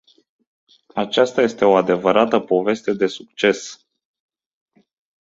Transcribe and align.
Aceasta 0.95 1.41
este 1.41 1.65
o 1.65 1.75
adevărată 1.75 2.39
poveste 2.39 2.93
de 2.93 3.07
succes. 3.07 3.85